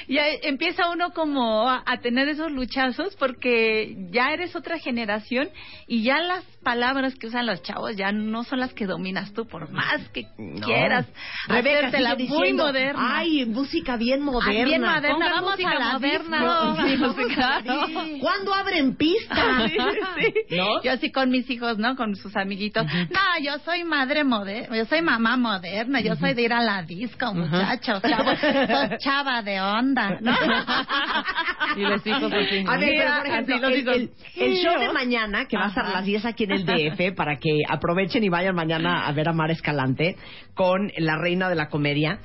[0.07, 5.49] Ya empieza uno como a, a tener esos luchazos porque ya eres otra generación
[5.87, 9.45] y ya las palabras que usan los chavos ya no son las que dominas tú
[9.47, 10.65] por más que No.
[10.65, 11.05] quieras
[11.47, 13.17] Rebeca sigue muy diciendo, moderna.
[13.19, 14.63] Ay, música bien moderna.
[14.65, 14.81] Bien
[15.13, 16.75] moderna, vamos música a la moderna.
[16.85, 17.87] Sí, claro.
[18.21, 19.35] ¿Cuándo abren pista?
[19.65, 19.77] Sí,
[20.49, 20.55] sí.
[20.57, 20.81] ¿No?
[20.83, 21.95] Yo así con mis hijos, ¿no?
[21.95, 22.85] Con sus amiguitos.
[22.85, 26.83] No, yo soy madre moderna, yo soy mamá moderna, yo soy de ir a la
[26.83, 28.01] disco, muchachos,
[28.99, 30.31] chava de onda, ¿no?
[31.77, 32.63] Y los hijos así.
[32.67, 33.95] A ver, pero por ejemplo, el, hijos.
[33.95, 36.65] el- el show de mañana, que va a estar a las 10 aquí en el
[36.65, 40.15] DF, para que aprovechen y vayan mañana a ver a Mar Escalante
[40.53, 42.19] con la reina de la comedia,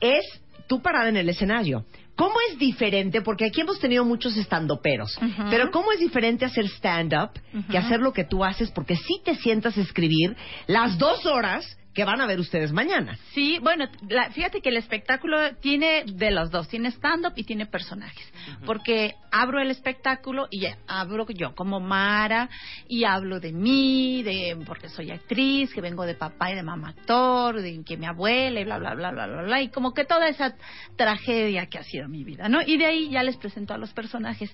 [0.00, 0.24] es
[0.66, 1.84] tú parada en el escenario.
[2.16, 3.20] ¿Cómo es diferente?
[3.20, 5.50] Porque aquí hemos tenido muchos estandoperos, Ujú.
[5.50, 7.30] pero ¿cómo es diferente hacer stand-up
[7.70, 8.70] que hacer lo que tú haces?
[8.70, 10.34] Porque si te sientas a escribir
[10.66, 13.16] las dos horas que van a ver ustedes mañana.
[13.32, 17.64] Sí, bueno, la- fíjate que el espectáculo tiene de los dos, tiene stand-up y tiene
[17.64, 18.30] personajes,
[18.66, 22.50] porque abro el espectáculo y abro yo como Mara
[22.86, 26.90] y hablo de mí, de porque soy actriz, que vengo de papá y de mamá
[26.90, 30.04] actor, de que mi abuela y bla bla bla bla bla bla y como que
[30.04, 30.54] toda esa
[30.96, 32.60] tragedia que ha sido mi vida, ¿no?
[32.60, 34.50] Y de ahí ya les presento a los personajes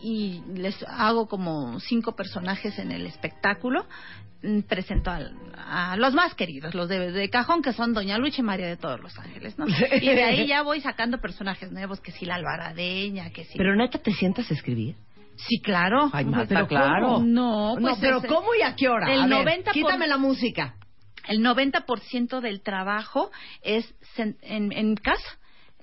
[0.00, 3.86] y les hago como cinco personajes en el espectáculo.
[4.42, 8.40] Mm, Presento al- a, los más queridos, los de, de cajón, que son Doña Lucha
[8.40, 9.66] y María de todos los Ángeles, ¿no?
[10.00, 13.58] Y de ahí ya voy sacando personajes nuevos, que si la Alvaradeña, que si...
[13.58, 14.94] Pero neta, ¿te sientas a escribir?
[15.48, 16.10] sí, claro.
[16.12, 17.06] Ay, Pues, ma, pero claro.
[17.14, 17.24] ¿cómo?
[17.26, 19.12] No, pues no, pero es- ¿cómo y a qué hora?
[19.12, 20.74] el A ver, 90 por- Quítame la música.
[21.28, 23.30] El 90% del trabajo
[23.62, 25.37] es en, en casa,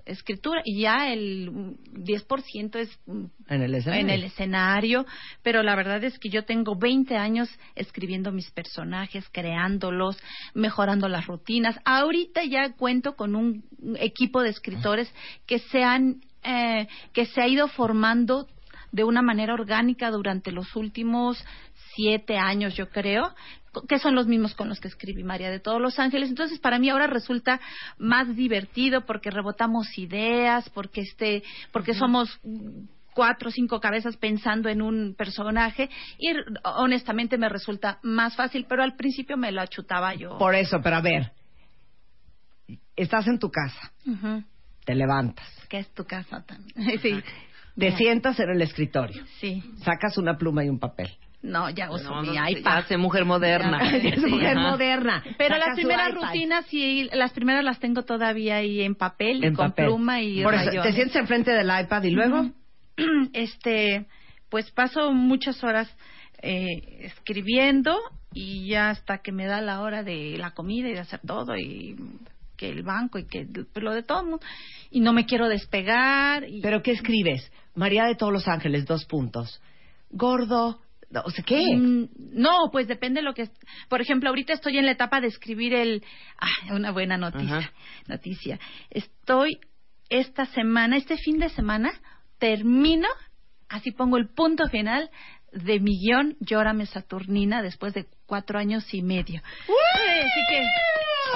[0.06, 4.02] escritura, y ya el mm, 10% es mm, En el escenario.
[4.02, 5.06] en el escenario,
[5.44, 10.18] pero la verdad es que yo tengo 20 años escribiendo mis personajes, creándolos,
[10.54, 11.80] mejorando las rutinas.
[11.86, 13.64] Ahorita ya cuento con un
[14.00, 15.12] equipo de escritores
[15.46, 18.48] que se han eh, que se ha ido formando
[18.96, 21.44] de una manera orgánica durante los últimos
[21.96, 23.36] siete años, yo creo,
[23.90, 26.30] que son los mismos con los que escribí María de todos los Ángeles.
[26.30, 27.60] Entonces, para mí ahora resulta
[27.98, 32.40] más divertido porque rebotamos ideas, porque este, porque somos
[33.14, 36.30] cuatro o cinco cabezas pensando en un personaje y
[36.64, 40.38] honestamente me resulta más fácil, pero al principio me lo achutaba yo.
[40.38, 41.34] Por eso, pero a ver.
[42.96, 43.92] Estás en tu casa,
[44.86, 47.00] te levantas, Que es tu casa también.
[47.02, 47.22] sí,
[47.78, 49.64] te sientas en el escritorio, sí.
[49.84, 51.10] sacas una pluma y un papel.
[51.42, 52.62] No, ya uso No, mi no, iPad.
[52.64, 53.80] ya hace mujer moderna.
[53.84, 54.70] Ya, es sí, mujer ajá.
[54.72, 55.24] moderna.
[55.38, 59.48] Pero Saca las primeras rutinas sí, las primeras las tengo todavía ahí en papel, y
[59.48, 59.86] en con papel.
[59.86, 60.96] pluma y Por eso, te rayones.
[60.96, 62.50] sientes enfrente del iPad y luego.
[63.34, 64.08] este,
[64.50, 65.88] pues paso muchas horas
[66.42, 67.96] eh, escribiendo
[68.34, 71.56] y ya hasta que me da la hora de la comida y de hacer todo
[71.58, 71.96] y
[72.58, 74.40] que el banco y que lo de todo mundo.
[74.90, 77.52] y no me quiero despegar y ¿Pero qué escribes?
[77.76, 79.62] María de todos los ángeles, dos puntos.
[80.10, 80.82] Gordo.
[81.10, 81.76] no, O sea, ¿qué?
[81.76, 83.50] Mm, No, pues depende lo que...
[83.90, 86.04] Por ejemplo, ahorita estoy en la etapa de escribir el...
[86.40, 87.58] Ah, una buena noticia.
[87.58, 87.72] Ajá.
[88.08, 88.60] Noticia.
[88.90, 89.60] Estoy
[90.10, 91.92] esta semana, este fin de semana,
[92.38, 93.08] termino,
[93.70, 95.10] así pongo el punto final
[95.52, 99.42] de mi guion Llórame Saturnina después de cuatro años y medio.
[99.66, 99.74] Sí,
[100.20, 100.64] Así que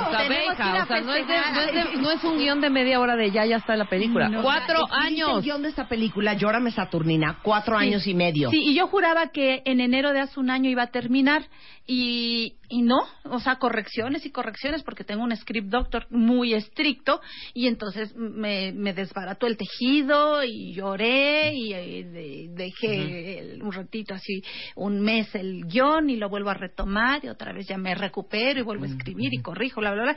[0.08, 2.02] O sea, Tenemos que ir beca, a o sea, no es, de- no, es de-
[2.02, 4.30] no es un guion de media hora de ya, ya está la película.
[4.30, 4.42] No.
[4.42, 5.38] Cuatro Escribiste años.
[5.38, 7.86] el guion de esta película, Llórame Saturnina, cuatro Sí.
[7.86, 8.50] años y medio.
[8.50, 11.44] Sí, y yo juraba que en enero de hace un año iba a terminar
[11.92, 17.20] y, y no, o sea, correcciones y correcciones porque tengo un script doctor muy estricto
[17.56, 23.72] y entonces me, me desbarató el tejido y lloré y eh, de- dejé el- un
[23.72, 24.44] ratito así,
[24.76, 28.60] un mes el guion y lo vuelvo a retomar y otra vez ya me recupero
[28.60, 30.16] y vuelvo a escribir y corrijo, bla, bla, bla.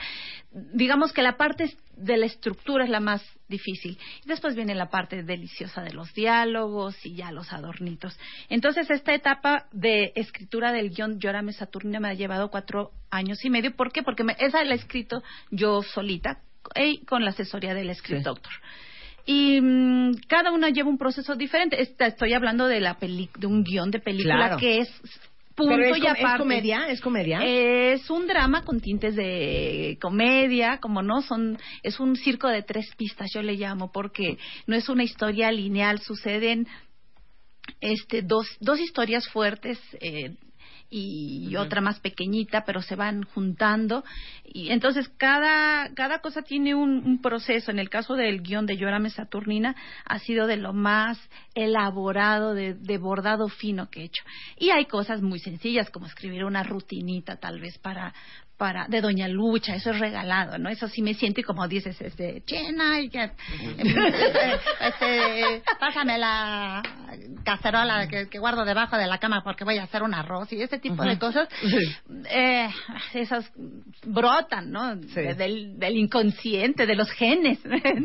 [0.75, 3.97] Digamos que la parte de la estructura es la más difícil.
[4.25, 8.19] Y después viene la parte deliciosa de los diálogos y ya los adornitos.
[8.49, 13.51] Entonces, esta etapa de escritura del guion Llórame Saturnina me ha llevado cuatro años y
[13.51, 13.77] medio.
[13.77, 14.03] ¿Por qué?
[14.03, 16.41] Porque me- esa la he escrito yo solita
[16.75, 18.25] eh, con la asesoría del script Sí.
[18.25, 18.53] doctor.
[19.25, 21.81] Y mm, cada una lleva un proceso diferente.
[21.81, 24.57] Esta- estoy hablando de la peli de un guion de película Claro.
[24.57, 24.89] que es
[25.55, 26.39] punto Pero es, y com- es aparte.
[26.39, 27.41] comedia, es comedia.
[27.45, 32.87] Es un drama con tintes de comedia, como no, son es un circo de tres
[32.97, 36.67] pistas, yo le llamo, porque no es una historia lineal, suceden
[37.81, 40.35] este dos dos historias fuertes eh,
[40.95, 44.05] y otra más pequeñita, pero se van juntando
[44.45, 47.71] y entonces cada cada cosa tiene un, un proceso.
[47.71, 49.75] En el caso del guion de Llórame Saturnina
[50.05, 51.19] ha sido de lo más
[51.55, 54.23] elaborado, de, de bordado fino que he hecho.
[54.59, 58.13] Y hay cosas muy sencillas como escribir una rutinita tal vez para
[58.63, 60.69] para de Doña Lucha, eso es regalado, ¿no?
[60.69, 63.29] Eso sí me siento y como dices, este, chena, y que,
[64.81, 66.81] este, pásame la
[67.45, 70.63] cacerola que, que guardo debajo de la cama porque voy a hacer un arroz y
[70.63, 71.49] ese tipo de cosas,
[72.31, 72.69] eh,
[73.15, 73.51] esas
[74.07, 74.95] brotan, ¿no?
[74.95, 77.59] De- del, del inconsciente, de los genes.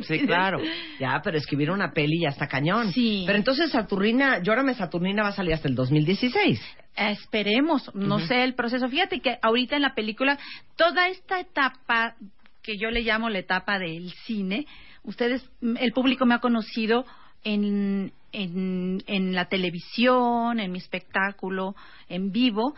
[0.08, 0.60] Sí, claro.
[1.00, 2.92] Ya, pero escribir una peli ya está cañón.
[2.94, 3.26] Sí.
[3.28, 6.60] Pero entonces Saturnina, Llórame Saturnina va a salir hasta el 2016.
[6.98, 8.90] Esperemos, no sé el proceso.
[8.90, 10.38] Fíjate que ahorita en la película,
[10.76, 12.16] toda esta etapa
[12.64, 14.66] que yo le llamo la etapa del cine,
[15.04, 17.06] ustedes, el público me ha conocido
[17.44, 21.76] en, en, en la televisión, en mi espectáculo,
[22.10, 22.76] en vivo,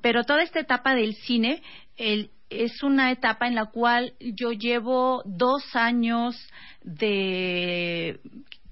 [0.00, 1.62] pero toda esta etapa del cine
[1.98, 6.34] el- es una etapa en la cual yo llevo dos años
[6.82, 8.18] de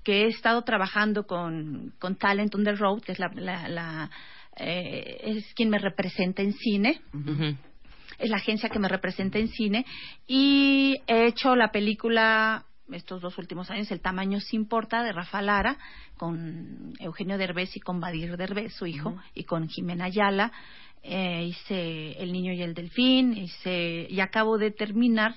[0.03, 4.11] que he estado trabajando con, con Talent on the Road, que es la, la- la,
[4.57, 7.01] eh, es quien me representa en cine,
[8.19, 9.85] es la agencia que me representa en cine,
[10.27, 15.43] y he hecho la película estos dos últimos años, El tamaño se importa, de Rafa
[15.43, 15.77] Lara,
[16.17, 20.53] con Eugenio Derbez y con Badir Derbez, su hijo, y con Jimena Ayala.
[21.03, 25.35] Eh, hice El niño y el delfín, hice, y acabo de terminar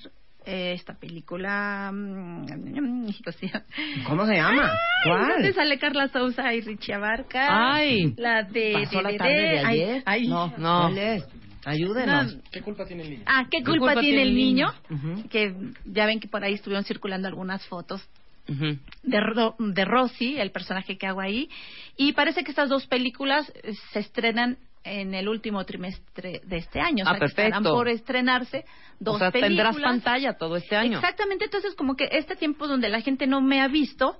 [0.50, 1.90] eh, esta película.
[1.92, 2.46] mm,
[4.06, 4.70] ¿Cómo se llama?
[5.04, 5.54] Ay, ¿Dónde ¿Cuál?
[5.54, 7.74] sale Carla Sousa y Richie Abarca?
[7.74, 8.14] Ay.
[8.16, 8.72] La de...
[8.84, 10.02] ¿Pasó de- la de- tarde de ay, ayer?
[10.06, 10.28] ay.
[10.28, 10.80] no, no.
[10.82, 11.24] ¿Cuál es?
[11.64, 12.36] Ayúdenos.
[12.36, 12.42] No.
[12.50, 13.22] ¿Qué culpa tiene el niño?
[13.26, 14.72] Ah, ¿qué culpa, tiene el niño?
[14.90, 15.28] Ujú.
[15.28, 18.02] Que ya ven que por ahí estuvieron circulando algunas fotos
[18.48, 18.78] Ujú.
[19.02, 21.50] de, Ro- de Rosy, el personaje que hago ahí.
[21.98, 23.52] Y parece que estas dos películas
[23.92, 27.04] se estrenan en el último trimestre de este año.
[27.04, 27.72] O Ah, sea, que estarán perfecto.
[27.74, 28.64] por estrenarse
[28.98, 29.74] dos o sea, películas.
[29.76, 30.98] tendrás pantalla todo este año.
[30.98, 34.16] Exactamente, entonces como que este tiempo donde la gente no me ha visto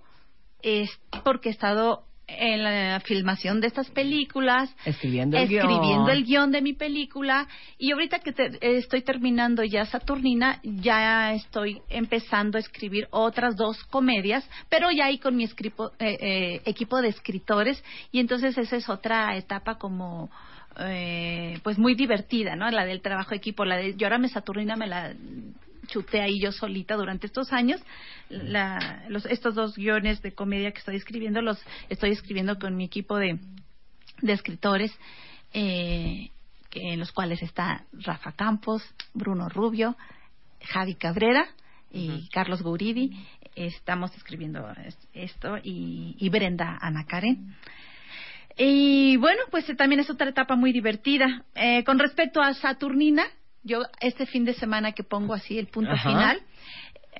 [0.62, 0.90] es
[1.24, 6.10] porque he estado en la filmación de estas películas, Escribiendo el escribiendo guion.
[6.10, 11.82] el guion de mi película y ahorita que te- estoy terminando ya Saturnina, ya estoy
[11.88, 17.00] empezando a escribir otras dos comedias, pero ya ahí con mi escripo- eh, eh, equipo
[17.02, 20.30] de escritores y entonces esa es otra etapa como
[20.78, 22.70] eh, pues muy divertida, ¿no?
[22.70, 25.14] La del trabajo equipo, la de yo ahora me Saturnina me la
[25.88, 27.80] chuté ahí yo solita durante estos años.
[28.28, 32.84] La- los, estos dos guiones de comedia que estoy escribiendo los estoy escribiendo con mi
[32.84, 33.38] equipo de,
[34.22, 34.92] de escritores,
[35.52, 36.30] eh,
[36.70, 38.82] que, en los cuales está Rafa Campos,
[39.14, 39.96] Bruno Rubio,
[40.62, 41.46] Javi Cabrera
[41.92, 43.26] y Carlos Gouridi.
[43.56, 47.56] Estamos escribiendo es- esto y, y Brenda Ana Karen.
[48.62, 51.44] Y bueno, pues eh, también es otra etapa muy divertida.
[51.54, 53.24] Eh, con respecto a Saturnina,
[53.62, 56.10] yo este fin de semana que pongo así el punto Ajá.
[56.10, 56.42] final,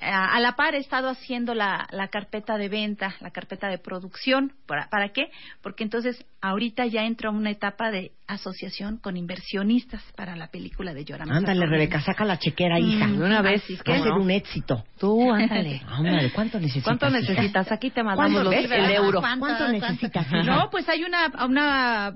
[0.01, 4.53] a la par he estado haciendo la, la carpeta de venta, la carpeta de producción.
[4.65, 5.29] ¿Para, ¿Para qué?
[5.61, 10.93] Porque entonces ahorita ya entro a una etapa de asociación con inversionistas para la película
[10.93, 11.33] de Llorame.
[11.35, 11.65] Ándale.
[11.65, 13.05] Rebeca, saca la chequera, hija.
[13.07, 13.63] Mm, de una vez.
[13.63, 14.83] así Va a que- ser un éxito.
[14.97, 15.81] Tú, ándale.
[15.87, 16.85] Ándale, ¿cuánto necesitas?
[16.85, 17.71] ¿Cuánto necesitas?
[17.71, 19.19] Aquí te mandamos ¿Cuánto, los- el euro.
[19.19, 19.67] ¿Cuánto, ¿Cuánto?
[19.67, 20.25] necesitas?
[20.45, 22.15] No, pues hay una, una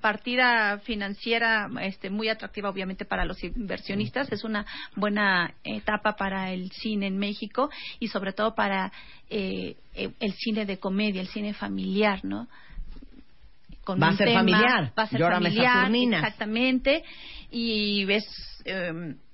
[0.00, 4.30] partida financiera este, muy atractiva, obviamente, para los inversionistas.
[4.32, 4.66] Es una
[4.96, 8.92] buena etapa para el cine en México y, sobre todo, para
[9.28, 12.48] eh, eh, el cine de comedia, el cine familiar, ¿no?
[13.84, 14.92] Con Va a ser tema- familiar.
[14.98, 17.02] Va a ser Llórame familiar, exactamente.
[17.50, 18.24] Y ves,
[18.64, 19.29] eh, pues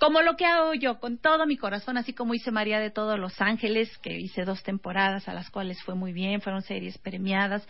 [0.00, 3.18] como lo que hago yo, con todo mi corazón, así como hice María de todos
[3.18, 7.68] los Ángeles, que hice dos temporadas, a las cuales fue muy bien, fueron series premiadas.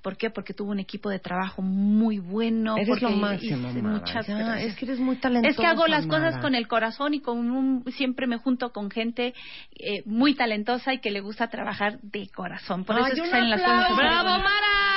[0.00, 0.30] ¿Por qué?
[0.30, 2.76] Porque tuvo un equipo de trabajo muy bueno.
[2.76, 4.70] Eres lo máximo, muchas Ya, gracias.
[4.72, 6.24] es que eres muy talentosa, Es que hago las Mara.
[6.26, 9.34] cosas con el corazón y con un, siempre me junto con gente
[9.74, 12.84] eh, muy talentosa y que le gusta trabajar de corazón.
[12.84, 13.96] Por Ay, eso es que salen las cosas.
[13.96, 14.91] ¡Bravo, Mara!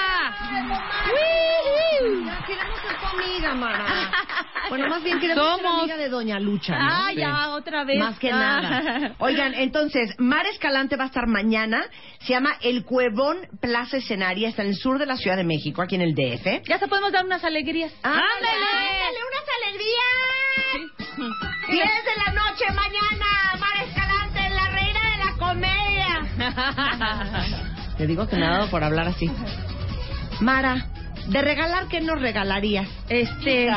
[2.25, 3.85] Ya queremos ser tu amiga, Mara.
[4.67, 5.79] Bueno, más bien queremos ser Somos.
[5.81, 6.87] amiga de Doña Lucha, ¿no?
[6.89, 7.99] Ah, ya, otra vez.
[7.99, 8.61] Más que Ah.
[8.61, 9.13] nada.
[9.19, 11.85] Oigan, entonces, Mar Escalante va a estar mañana.
[12.21, 14.49] Se llama El Cuevón Plaza Escenaria.
[14.49, 16.63] Está en el sur de la Ciudad de México, aquí en el DF.
[16.67, 17.93] Ya se podemos dar unas alegrías.
[18.01, 18.23] ¡Ándale!
[18.41, 19.19] ¡Ándale!
[19.29, 20.89] unas alegrías!
[21.69, 26.25] 10 de la noche mañana, Mar Escalante, la reina de la comedia.
[27.99, 29.29] Te digo que me ha dado por hablar así.
[30.41, 30.85] Mara,
[31.27, 32.87] de regalar, ¿qué nos regalarías?
[33.09, 33.69] Este,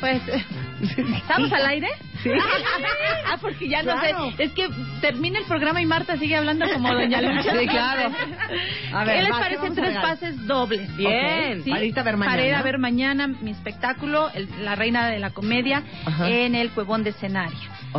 [0.00, 0.22] pues,
[1.16, 1.88] ¿estamos al aire?
[2.22, 2.30] Sí.
[3.26, 4.30] ah, porque ya no Claro.
[4.36, 4.44] sé.
[4.44, 4.68] Es que
[5.02, 7.58] termina el programa y Marta sigue hablando como Doña Lucha.
[7.58, 8.10] Sí, claro.
[8.94, 10.96] A ver, ¿Qué les va, ¿qué parecen vamos a tres pases dobles?
[10.96, 11.62] Bien.
[11.64, 11.70] ¿Sí?
[11.70, 12.36] Para irte a ver mañana.
[12.36, 16.28] Para ir a ver mañana mi espectáculo, el- La Reina de la Comedia, Ajá.
[16.30, 17.58] en el Cuevón de Escenario.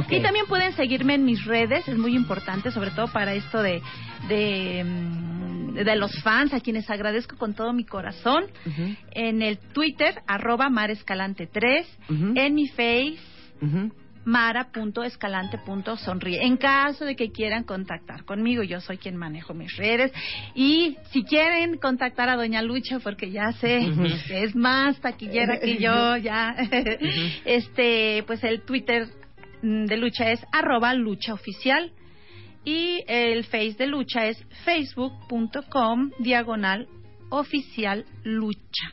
[0.10, 3.82] Y también pueden seguirme en mis redes, es muy importante, sobre todo para esto de,
[4.28, 5.45] de, mm,
[5.84, 8.46] de los fans, a quienes agradezco con todo mi corazón.
[9.12, 12.34] En el Twitter, arroba marescalante3, Ujú.
[12.36, 13.18] en mi Face,
[13.62, 13.92] ujú.
[14.26, 16.44] mara.escalante.sonríe.
[16.44, 20.12] En caso de que quieran contactar conmigo, yo soy quien manejo mis redes.
[20.56, 23.88] Y si quieren contactar a Doña Lucha, porque ya sé
[24.28, 26.56] que es más taquillera que yo, ya.
[27.46, 29.08] este, pues el Twitter
[29.62, 31.92] mm, de Lucha es arroba lucha oficial.
[32.66, 36.88] Y el Face de Lucha es facebook.com diagonal
[37.30, 38.92] oficial lucha.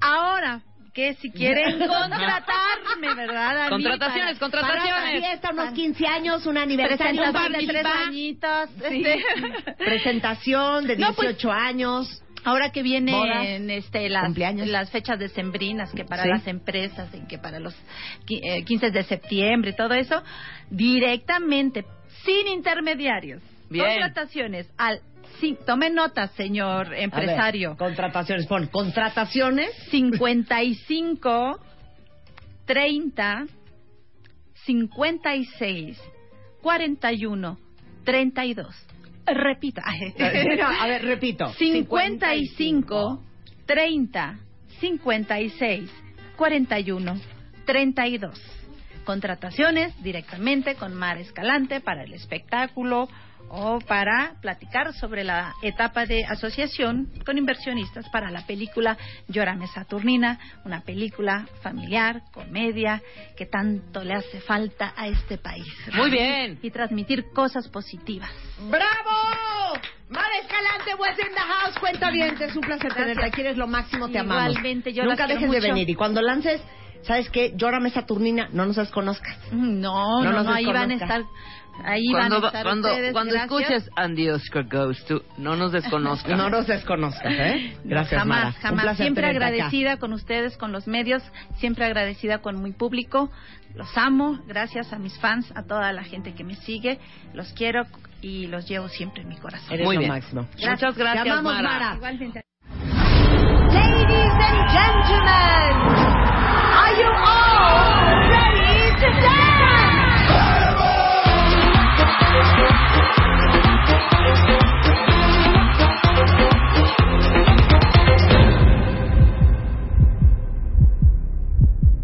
[0.00, 0.62] Ahora,
[0.92, 3.54] que si quieren contratarme, ¿verdad?
[3.56, 3.70] Dani?
[3.70, 5.20] Contrataciones, Para- Para una contrataciones.
[5.20, 8.70] fiesta, unos 15 años, un aniversario, un de tres añitos.
[8.88, 9.02] Sí.
[9.04, 9.24] este.
[9.78, 12.20] Presentación de No, pues, 18 años.
[12.46, 14.68] Ahora que vienen este, las, cumpleaños.
[14.68, 16.28] las fechas decembrinas, que para Sí.
[16.28, 17.74] las empresas y que para los
[18.28, 20.22] eh, 15 de septiembre y todo eso,
[20.70, 21.84] directamente,
[22.24, 23.42] sin intermediarios.
[23.70, 23.84] Bien.
[23.84, 25.00] Contrataciones al...
[25.40, 27.76] sí, tome nota, señor A ver, empresario.
[27.76, 29.70] contrataciones, pon contrataciones.
[29.90, 31.60] 55
[32.66, 33.46] 30
[34.64, 36.00] 56
[36.62, 37.58] 41
[38.04, 38.86] 32.
[39.26, 39.82] Repita.
[40.80, 41.52] A ver, repito.
[41.52, 43.22] 55
[43.66, 44.38] 30
[44.80, 45.90] 56
[46.36, 47.20] 41
[47.64, 48.63] 32.
[49.04, 53.08] Contrataciones directamente con Mar Escalante para el espectáculo
[53.48, 58.96] o para platicar sobre la etapa de asociación con inversionistas para la película
[59.28, 63.02] Llórame Saturnina, una película familiar, comedia,
[63.36, 65.66] que tanto le hace falta a este país.
[65.92, 66.58] Muy bien.
[66.62, 68.30] Y transmitir cosas positivas.
[68.70, 69.78] ¡Bravo!
[70.08, 71.78] Mar Escalante, was in the house.
[71.78, 73.40] Cuenta bien, es un placer tenerte aquí.
[73.40, 74.50] Eres lo máximo, te amamos.
[74.50, 75.88] Igualmente, yo Nunca dejes de venir.
[75.88, 76.60] Y cuando lances,
[77.06, 77.52] ¿sabes qué?
[77.56, 79.36] Llórame Saturnina, no nos desconozcas.
[79.52, 81.22] No, No no, nos no, ahí van a estar.
[81.84, 83.12] Ahí Cuando, van a estar cuando, ustedes.
[83.12, 83.60] cuando gracias.
[83.60, 86.36] escuches And the Oscar Goes to, no nos desconozcas.
[86.38, 87.76] No nos desconozcas, ¿eh?
[87.84, 88.60] Gracias, jamás, Mara.
[88.60, 88.96] Jamás.
[88.96, 89.30] Siempre acá.
[89.36, 91.20] agradecida con ustedes, con los medios,
[91.56, 93.28] siempre agradecida con mi público.
[93.74, 97.00] Los amo, gracias a mis fans, a toda la gente que me sigue.
[97.32, 97.86] Los quiero
[98.22, 99.72] y los llevo siempre en mi corazón.
[99.74, 100.12] Eres Muy lo bien.
[100.12, 100.42] máximo.
[100.52, 101.68] Muchas gracias, Te amamos, Mara.
[101.70, 101.94] Mara.
[101.96, 102.44] Igualmente.
[103.72, 106.23] Ladies and gentlemen,
[106.74, 110.54] are you all ready to dance?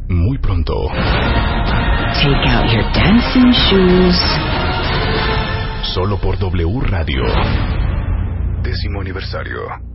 [0.09, 0.89] Muy pronto.
[2.23, 4.19] Take out your dancing shoes.
[5.95, 7.25] Solo por W Radio.
[8.63, 9.90] Décimo aniversario.